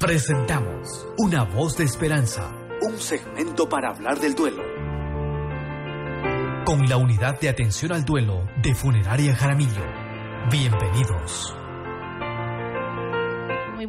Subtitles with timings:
[0.00, 4.62] Presentamos Una voz de esperanza, un segmento para hablar del duelo.
[6.64, 9.84] Con la unidad de atención al duelo de Funeraria Jaramillo.
[10.50, 11.54] Bienvenidos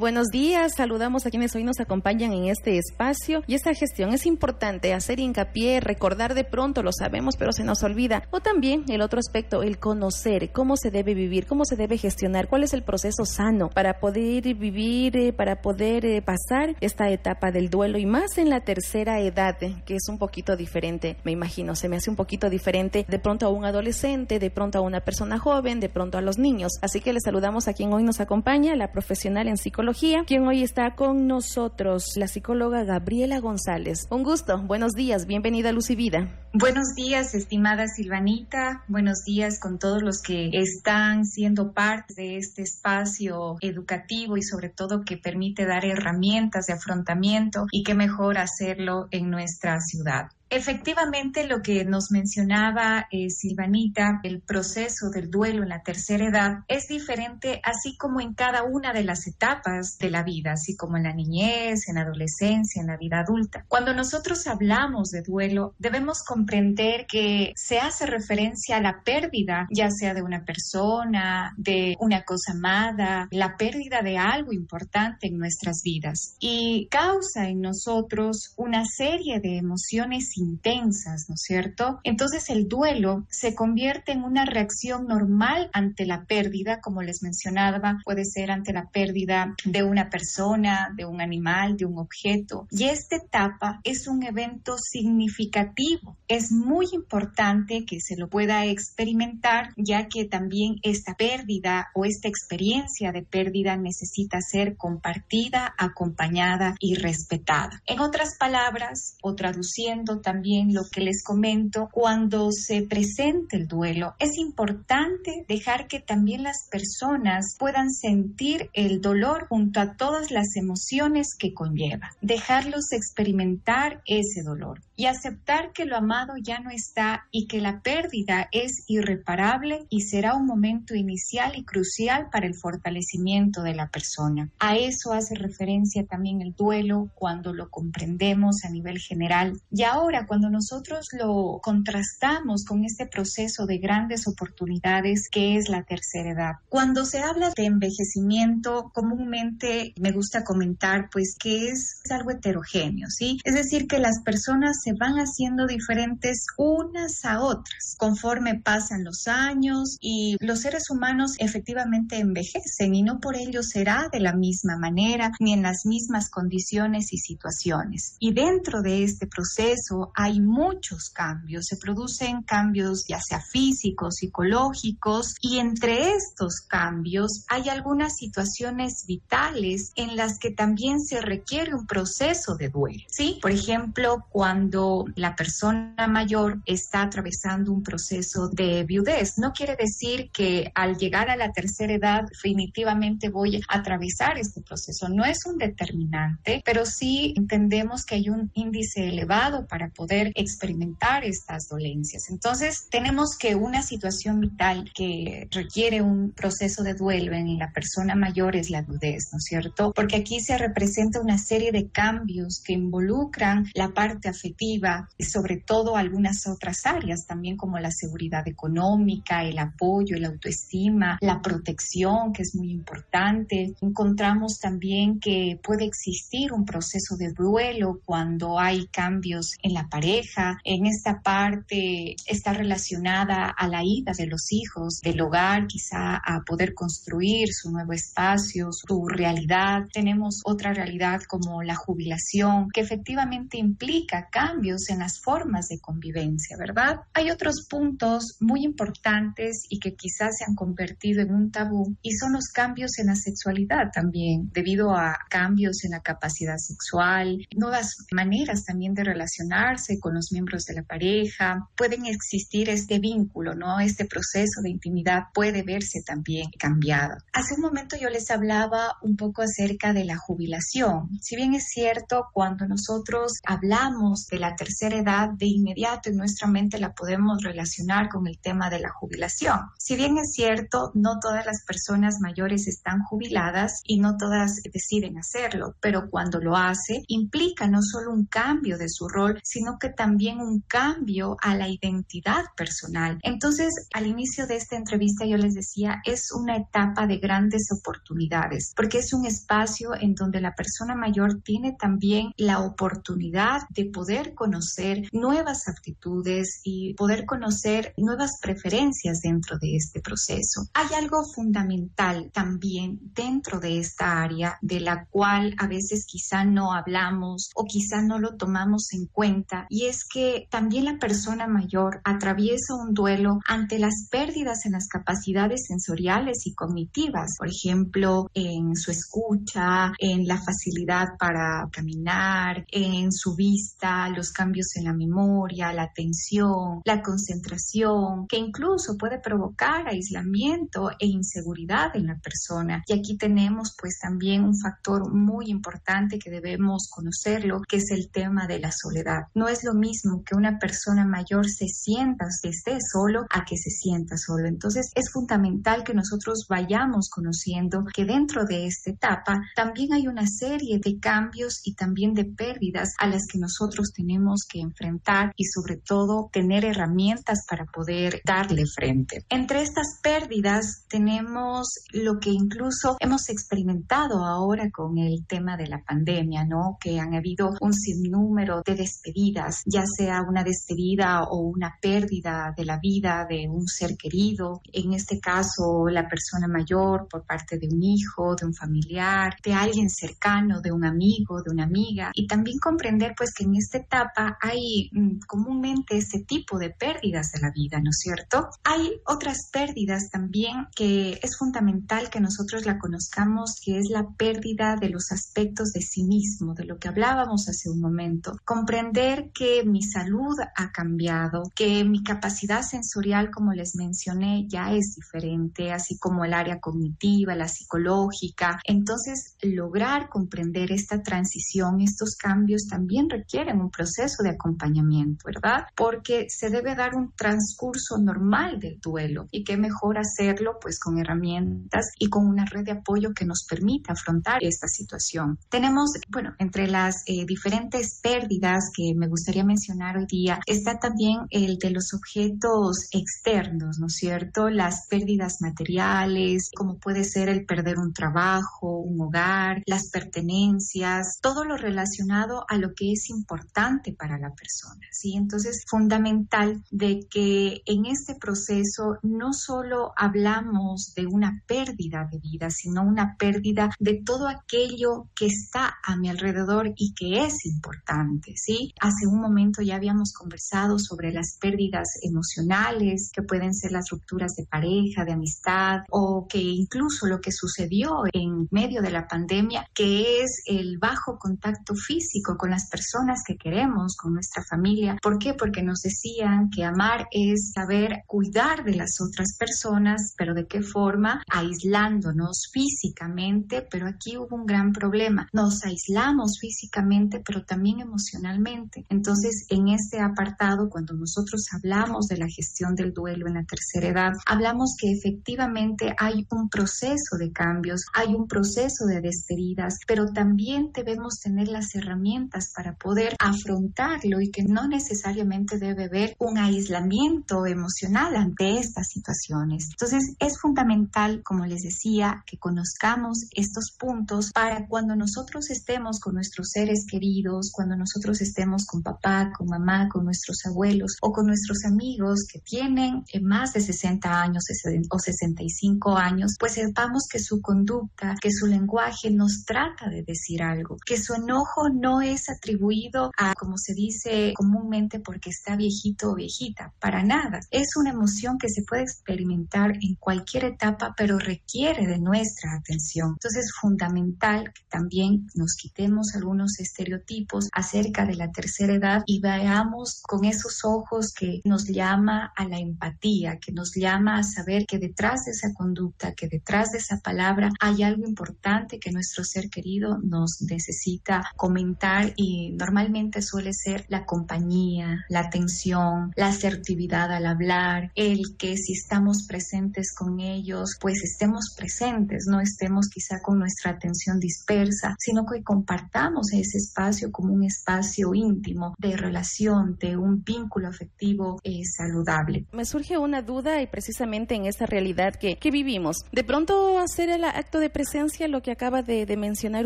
[0.01, 0.73] buenos días.
[0.75, 3.43] Saludamos a quienes hoy nos acompañan en este espacio.
[3.45, 7.83] Y esta gestión es importante, hacer hincapié, recordar de pronto, lo sabemos, pero se nos
[7.83, 8.23] olvida.
[8.31, 12.47] O también el otro aspecto, el conocer cómo se debe vivir, cómo se debe gestionar,
[12.47, 17.51] cuál es el proceso sano para poder vivir, eh, para poder eh, pasar esta etapa
[17.51, 21.31] del duelo y más en la tercera edad, eh, que es un poquito diferente, me
[21.31, 24.81] imagino, se me hace un poquito diferente de pronto a un adolescente, de pronto a
[24.81, 26.71] una persona joven, de pronto a los niños.
[26.81, 30.63] Así que les saludamos a quien hoy nos acompaña, la profesional en psicología quien hoy
[30.63, 34.07] está con nosotros, la psicóloga Gabriela González.
[34.09, 36.29] Un gusto, buenos días, bienvenida a Luz Vida.
[36.53, 42.61] Buenos días, estimada Silvanita, buenos días con todos los que están siendo parte de este
[42.61, 49.07] espacio educativo y sobre todo que permite dar herramientas de afrontamiento y qué mejor hacerlo
[49.11, 50.29] en nuestra ciudad.
[50.53, 56.65] Efectivamente, lo que nos mencionaba eh, Silvanita, el proceso del duelo en la tercera edad
[56.67, 60.97] es diferente así como en cada una de las etapas de la vida, así como
[60.97, 63.63] en la niñez, en la adolescencia, en la vida adulta.
[63.69, 69.89] Cuando nosotros hablamos de duelo, debemos comprender que se hace referencia a la pérdida, ya
[69.89, 75.81] sea de una persona, de una cosa amada, la pérdida de algo importante en nuestras
[75.81, 81.99] vidas y causa en nosotros una serie de emociones intensas, ¿no es cierto?
[82.03, 87.99] Entonces el duelo se convierte en una reacción normal ante la pérdida, como les mencionaba,
[88.03, 92.67] puede ser ante la pérdida de una persona, de un animal, de un objeto.
[92.71, 96.17] Y esta etapa es un evento significativo.
[96.27, 102.27] Es muy importante que se lo pueda experimentar, ya que también esta pérdida o esta
[102.27, 107.81] experiencia de pérdida necesita ser compartida, acompañada y respetada.
[107.85, 114.15] En otras palabras, o traduciendo también lo que les comento, cuando se presente el duelo,
[114.19, 120.55] es importante dejar que también las personas puedan sentir el dolor junto a todas las
[120.55, 127.25] emociones que conlleva, dejarlos experimentar ese dolor y aceptar que lo amado ya no está
[127.31, 132.55] y que la pérdida es irreparable y será un momento inicial y crucial para el
[132.55, 134.49] fortalecimiento de la persona.
[134.59, 139.59] A eso hace referencia también el duelo cuando lo comprendemos a nivel general.
[139.71, 145.83] Y ahora cuando nosotros lo contrastamos con este proceso de grandes oportunidades que es la
[145.83, 146.53] tercera edad.
[146.69, 153.39] Cuando se habla de envejecimiento, comúnmente me gusta comentar pues que es, algo heterogéneo, ¿sí?
[153.45, 159.27] Es decir, que las personas se van haciendo diferentes unas a otras conforme pasan los
[159.27, 164.77] años y los seres humanos efectivamente envejecen y no por ello será de la misma
[164.77, 168.15] manera ni en las mismas condiciones y situaciones.
[168.19, 175.35] Y dentro de este proceso hay muchos cambios, se producen cambios ya sea físicos, psicológicos
[175.41, 181.87] y entre estos cambios hay algunas situaciones vitales en las que también se requiere un
[181.87, 183.39] proceso de duelo, ¿sí?
[183.41, 189.37] Por ejemplo, cuando la persona mayor está atravesando un proceso de viudez.
[189.37, 194.61] No quiere decir que al llegar a la tercera edad definitivamente voy a atravesar este
[194.61, 195.09] proceso.
[195.09, 201.23] No es un determinante, pero sí entendemos que hay un índice elevado para poder experimentar
[201.23, 202.29] estas dolencias.
[202.29, 208.15] Entonces, tenemos que una situación vital que requiere un proceso de duelo en la persona
[208.15, 209.91] mayor es la viudez, ¿no es cierto?
[209.95, 215.57] Porque aquí se representa una serie de cambios que involucran la parte afectiva, y sobre
[215.57, 222.33] todo algunas otras áreas también como la seguridad económica, el apoyo, la autoestima, la protección,
[222.33, 223.73] que es muy importante.
[223.81, 230.57] Encontramos también que puede existir un proceso de duelo cuando hay cambios en la pareja.
[230.63, 236.41] En esta parte está relacionada a la ida de los hijos del hogar, quizá a
[236.45, 239.87] poder construir su nuevo espacio, su realidad.
[239.93, 246.57] Tenemos otra realidad como la jubilación, que efectivamente implica cambios en las formas de convivencia,
[246.57, 247.01] ¿verdad?
[247.13, 252.11] Hay otros puntos muy importantes y que quizás se han convertido en un tabú y
[252.13, 257.95] son los cambios en la sexualidad también, debido a cambios en la capacidad sexual, nuevas
[258.11, 259.70] maneras también de relacionar
[260.01, 263.79] con los miembros de la pareja, pueden existir este vínculo, ¿no?
[263.79, 267.15] Este proceso de intimidad puede verse también cambiado.
[267.31, 271.09] Hace un momento yo les hablaba un poco acerca de la jubilación.
[271.21, 276.47] Si bien es cierto, cuando nosotros hablamos de la tercera edad, de inmediato en nuestra
[276.47, 279.59] mente la podemos relacionar con el tema de la jubilación.
[279.77, 285.17] Si bien es cierto, no todas las personas mayores están jubiladas y no todas deciden
[285.17, 289.89] hacerlo, pero cuando lo hace implica no solo un cambio de su rol, sino que
[289.89, 293.19] también un cambio a la identidad personal.
[293.23, 298.73] Entonces, al inicio de esta entrevista yo les decía, es una etapa de grandes oportunidades,
[298.75, 304.33] porque es un espacio en donde la persona mayor tiene también la oportunidad de poder
[304.33, 310.67] conocer nuevas aptitudes y poder conocer nuevas preferencias dentro de este proceso.
[310.73, 316.73] Hay algo fundamental también dentro de esta área de la cual a veces quizá no
[316.73, 322.01] hablamos o quizá no lo tomamos en cuenta y es que también la persona mayor
[322.03, 328.75] atraviesa un duelo ante las pérdidas en las capacidades sensoriales y cognitivas, por ejemplo, en
[328.75, 335.73] su escucha, en la facilidad para caminar, en su vista, los cambios en la memoria,
[335.73, 342.83] la atención, la concentración, que incluso puede provocar aislamiento e inseguridad en la persona.
[342.87, 348.09] Y aquí tenemos pues también un factor muy importante que debemos conocerlo, que es el
[348.11, 349.23] tema de la soledad.
[349.41, 353.57] No es lo mismo que una persona mayor se sienta, que esté solo, a que
[353.57, 354.47] se sienta solo.
[354.47, 360.27] Entonces es fundamental que nosotros vayamos conociendo que dentro de esta etapa también hay una
[360.27, 365.45] serie de cambios y también de pérdidas a las que nosotros tenemos que enfrentar y
[365.45, 369.25] sobre todo tener herramientas para poder darle frente.
[369.27, 375.81] Entre estas pérdidas tenemos lo que incluso hemos experimentado ahora con el tema de la
[375.83, 376.77] pandemia, ¿no?
[376.79, 382.65] Que han habido un sinnúmero de despedidas, ya sea una despedida o una pérdida de
[382.65, 387.67] la vida de un ser querido, en este caso la persona mayor por parte de
[387.67, 392.27] un hijo, de un familiar, de alguien cercano, de un amigo, de una amiga, y
[392.27, 397.41] también comprender pues que en esta etapa hay mm, comúnmente este tipo de pérdidas de
[397.41, 398.49] la vida, ¿no es cierto?
[398.63, 404.75] Hay otras pérdidas también que es fundamental que nosotros la conozcamos, que es la pérdida
[404.75, 408.33] de los aspectos de sí mismo, de lo que hablábamos hace un momento.
[408.45, 414.95] Comprender que mi salud ha cambiado, que mi capacidad sensorial, como les mencioné, ya es
[414.95, 418.59] diferente, así como el área cognitiva, la psicológica.
[418.63, 425.65] Entonces, lograr comprender esta transición, estos cambios también requieren un proceso de acompañamiento, ¿verdad?
[425.75, 430.97] Porque se debe dar un transcurso normal del duelo y qué mejor hacerlo pues con
[430.99, 435.37] herramientas y con una red de apoyo que nos permita afrontar esta situación.
[435.49, 441.19] Tenemos, bueno, entre las eh, diferentes pérdidas que me gustaría mencionar hoy día, está también
[441.29, 444.49] el de los objetos externos, ¿no es cierto?
[444.49, 451.45] Las pérdidas materiales, como puede ser el perder un trabajo, un hogar, las pertenencias, todo
[451.45, 455.15] lo relacionado a lo que es importante para la persona, ¿sí?
[455.15, 462.49] Entonces, fundamental de que en este proceso no solo hablamos de una pérdida de vida,
[462.49, 468.33] sino una pérdida de todo aquello que está a mi alrededor y que es importante,
[468.35, 468.73] ¿sí?
[468.91, 474.35] Hace un momento ya habíamos conversado sobre las pérdidas emocionales, que pueden ser las rupturas
[474.35, 479.65] de pareja, de amistad, o que incluso lo que sucedió en medio de la pandemia,
[479.73, 484.97] que es el bajo contacto físico con las personas que queremos, con nuestra familia.
[485.01, 485.35] ¿Por qué?
[485.35, 490.61] Porque nos decían que amar es saber cuidar de las otras personas, pero de qué
[490.61, 491.23] forma?
[491.29, 495.29] Aislándonos físicamente, pero aquí hubo un gran problema.
[495.31, 498.80] Nos aislamos físicamente, pero también emocionalmente.
[498.89, 503.87] Entonces, en este apartado, cuando nosotros hablamos de la gestión del duelo en la tercera
[503.87, 510.05] edad, hablamos que efectivamente hay un proceso de cambios, hay un proceso de despedidas, pero
[510.13, 516.37] también debemos tener las herramientas para poder afrontarlo y que no necesariamente debe haber un
[516.37, 519.69] aislamiento emocional ante estas situaciones.
[519.71, 526.15] Entonces, es fundamental, como les decía, que conozcamos estos puntos para cuando nosotros estemos con
[526.15, 531.27] nuestros seres queridos, cuando nosotros estemos con papá, con mamá, con nuestros abuelos o con
[531.27, 534.45] nuestros amigos que tienen eh, más de 60 años
[534.89, 540.41] o 65 años, pues sepamos que su conducta, que su lenguaje nos trata de decir
[540.41, 546.11] algo, que su enojo no es atribuido a, como se dice comúnmente, porque está viejito
[546.11, 547.41] o viejita, para nada.
[547.51, 553.15] Es una emoción que se puede experimentar en cualquier etapa, pero requiere de nuestra atención.
[553.15, 559.19] Entonces es fundamental que también nos quitemos algunos estereotipos acerca de la tercera edad y
[559.19, 564.65] veamos con esos ojos que nos llama a la empatía, que nos llama a saber
[564.65, 569.23] que detrás de esa conducta, que detrás de esa palabra hay algo importante que nuestro
[569.23, 577.11] ser querido nos necesita comentar y normalmente suele ser la compañía, la atención, la asertividad
[577.11, 583.21] al hablar, el que si estamos presentes con ellos, pues estemos presentes, no estemos quizá
[583.21, 589.77] con nuestra atención dispersa, sino que compartamos ese espacio como un espacio íntimo de relación,
[589.79, 592.45] de un vínculo afectivo eh, saludable.
[592.51, 595.97] Me surge una duda y precisamente en esta realidad que, que vivimos.
[596.11, 599.65] De pronto hacer el acto de presencia, lo que acaba de, mencionar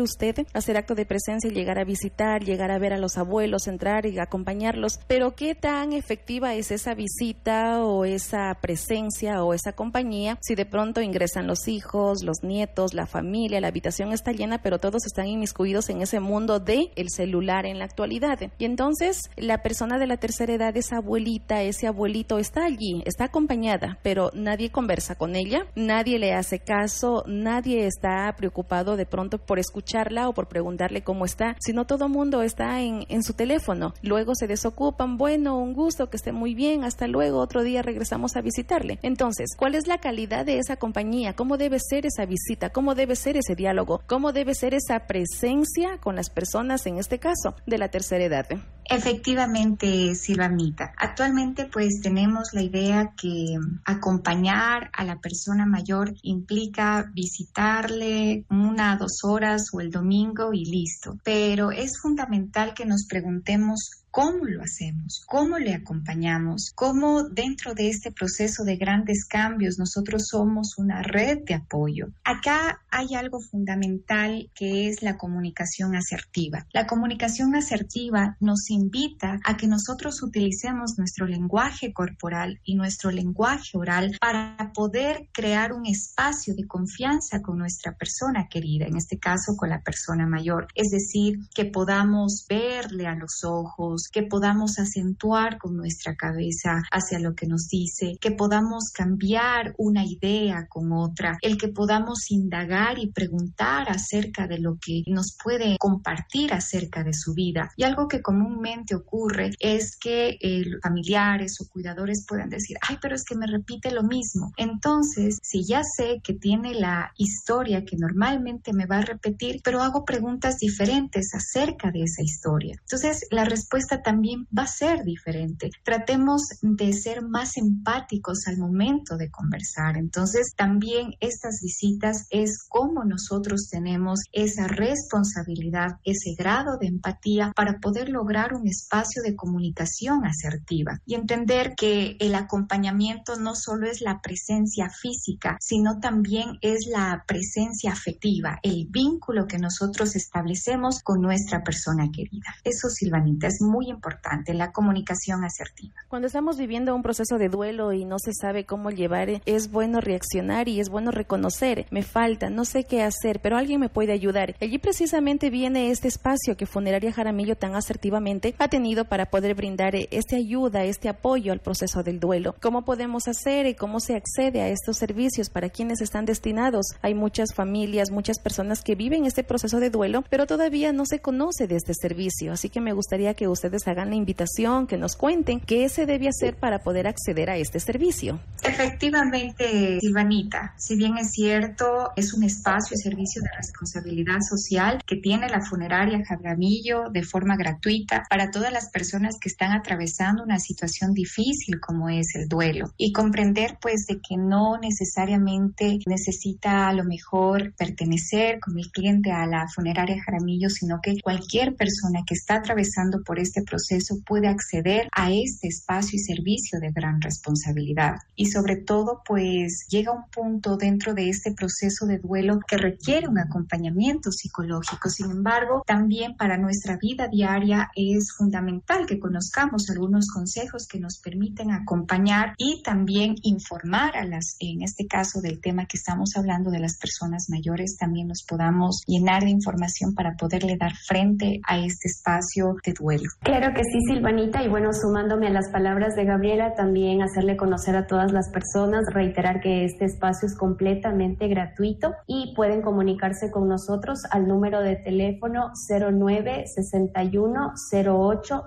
[0.00, 4.06] usted, hacer acto de presencia, llegar a visitar, llegar a ver a los abuelos, entrar
[4.06, 10.38] y acompañarlos, pero ¿qué tan efectiva es esa visita o esa presencia o esa compañía
[10.42, 14.78] si de pronto ingresan los hijos, los nietos, la familia, la habitación está llena, pero
[14.78, 18.38] todos están inmiscuidos en ese mundo de el celular en la actualidad?
[18.58, 23.24] Y entonces la persona de la tercera edad, esa abuelita, ese abuelito está allí, está
[23.24, 29.38] acompañada, pero nadie conversa con ella, nadie le hace caso, nadie está preocupado de pronto
[29.38, 33.94] por escucharla o por preguntarle cómo está, sino todo mundo está en, en su teléfono.
[34.02, 38.36] Luego se desocupan, bueno, un gusto, que esté muy bien, hasta luego, otro día regresamos
[38.36, 38.98] a visitarle.
[39.00, 41.32] Entonces, ¿cuál es la calidad de esa compañía?
[41.32, 42.68] ¿Cómo debe ser esa visita?
[42.68, 44.02] ¿Cómo debe ser ese diálogo?
[44.06, 48.46] ¿Cómo debe ser esa presencia con las personas, en este caso, de la tercera edad?
[48.88, 50.92] Efectivamente, Silvanita.
[50.96, 59.24] Actualmente pues tenemos la idea que acompañar a la persona mayor implica visitarle una, dos
[59.24, 61.18] horas o el domingo y listo.
[61.24, 67.90] Pero es fundamental que nos preguntemos cómo lo hacemos, cómo le acompañamos, cómo dentro de
[67.90, 72.06] este proceso de grandes cambios nosotros somos una red de apoyo.
[72.24, 76.66] Acá hay algo fundamental que es la comunicación asertiva.
[76.72, 83.76] La comunicación asertiva nos invita a que nosotros utilicemos nuestro lenguaje corporal y nuestro lenguaje
[83.76, 89.56] oral para poder crear un espacio de confianza con nuestra persona querida, en este caso
[89.58, 90.68] con la persona mayor.
[90.74, 97.18] Es decir, que podamos verle a los ojos, que podamos acentuar con nuestra cabeza hacia
[97.18, 102.98] lo que nos dice, que podamos cambiar una idea con otra, el que podamos indagar
[102.98, 107.70] y preguntar acerca de lo que nos puede compartir acerca de su vida.
[107.76, 113.14] Y algo que comúnmente ocurre es que eh, familiares o cuidadores puedan decir, ay, pero
[113.14, 114.52] es que me repite lo mismo.
[114.56, 119.82] Entonces, si ya sé que tiene la historia que normalmente me va a repetir, pero
[119.82, 122.76] hago preguntas diferentes acerca de esa historia.
[122.80, 125.70] Entonces, la respuesta también va a ser diferente.
[125.84, 129.96] Tratemos de ser más empáticos al momento de conversar.
[129.96, 137.78] Entonces, también estas visitas es cómo nosotros tenemos esa responsabilidad, ese grado de empatía para
[137.78, 144.00] poder lograr un espacio de comunicación asertiva y entender que el acompañamiento no solo es
[144.00, 151.20] la presencia física, sino también es la presencia afectiva, el vínculo que nosotros establecemos con
[151.20, 152.54] nuestra persona querida.
[152.64, 155.94] Eso, Silvanita, es muy importante, la comunicación asertiva.
[156.08, 160.00] Cuando estamos viviendo un proceso de duelo y no se sabe cómo llevar, es bueno
[160.00, 164.12] reaccionar y es bueno reconocer, me falta, no sé qué hacer, pero alguien me puede
[164.12, 164.54] ayudar.
[164.60, 169.94] Allí precisamente viene este espacio que Funeraria Jaramillo tan asertivamente ha tenido para poder brindar
[169.94, 172.54] esta ayuda, este apoyo al proceso del duelo.
[172.60, 176.86] ¿Cómo podemos hacer y cómo se accede a estos servicios para quienes están destinados?
[177.02, 181.20] Hay muchas familias, muchas personas que viven este proceso de duelo, pero todavía no se
[181.20, 185.16] conoce de este servicio, así que me gustaría que ustedes hagan la invitación, que nos
[185.16, 188.38] cuenten qué se debe hacer para poder acceder a este servicio.
[188.62, 195.16] Efectivamente, Silvanita, si bien es cierto, es un espacio y servicio de responsabilidad social que
[195.16, 200.58] tiene la funeraria Jabramillo de forma gratuita para todas las personas que están atravesando una
[200.58, 206.92] situación difícil como es el duelo y comprender pues de que no necesariamente necesita a
[206.92, 212.34] lo mejor pertenecer con el cliente a la funeraria Jaramillo, sino que cualquier persona que
[212.34, 218.16] está atravesando por este proceso puede acceder a este espacio y servicio de gran responsabilidad.
[218.34, 223.28] Y sobre todo, pues llega un punto dentro de este proceso de duelo que requiere
[223.28, 225.08] un acompañamiento psicológico.
[225.08, 231.18] Sin embargo, también para nuestra vida diaria es fundamental que conozcamos algunos consejos que nos
[231.18, 236.70] permiten acompañar y también informar a las, en este caso del tema que estamos hablando
[236.70, 241.78] de las personas mayores, también nos podamos llenar de información para poderle dar frente a
[241.78, 243.28] este espacio de duelo.
[243.46, 247.94] Claro que sí, Silvanita, y bueno, sumándome a las palabras de Gabriela, también hacerle conocer
[247.94, 253.68] a todas las personas, reiterar que este espacio es completamente gratuito y pueden comunicarse con
[253.68, 258.64] nosotros al número de teléfono 0961 08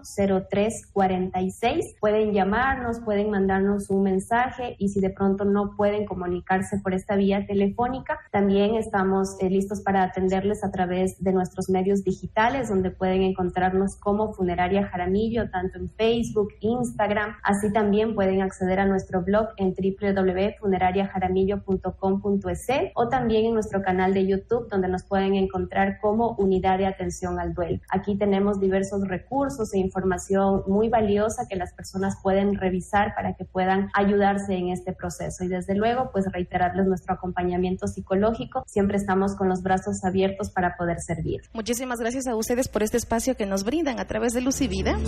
[0.49, 1.95] 03 46.
[1.99, 7.17] Pueden llamarnos, pueden mandarnos un mensaje y si de pronto no pueden comunicarse por esta
[7.17, 12.91] vía telefónica, también estamos eh, listos para atenderles a través de nuestros medios digitales, donde
[12.91, 17.35] pueden encontrarnos como funeraria Jaramillo, tanto en Facebook, Instagram.
[17.43, 24.27] Así también pueden acceder a nuestro blog en www.funerariajaramillo.com.es o también en nuestro canal de
[24.27, 27.79] YouTube, donde nos pueden encontrar como Unidad de Atención al Duelo.
[27.89, 33.45] Aquí tenemos diversos recursos e información muy valiosa que las personas pueden revisar para que
[33.45, 35.43] puedan ayudarse en este proceso.
[35.43, 38.63] Y desde luego, pues reiterarles nuestro acompañamiento psicológico.
[38.67, 41.41] Siempre estamos con los brazos abiertos para poder servir.
[41.53, 44.67] Muchísimas gracias a ustedes por este espacio que nos brindan a través de Luz y
[44.67, 44.99] Vida.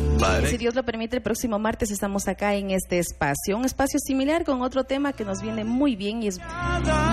[0.48, 3.58] si Dios lo permite, el próximo martes estamos acá en este espacio.
[3.58, 6.39] Un espacio similar con otro tema que nos viene muy bien y es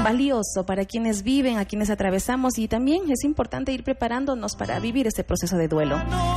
[0.05, 5.07] valioso para quienes viven, a quienes atravesamos y también es importante ir preparándonos para vivir
[5.07, 5.99] este proceso de duelo.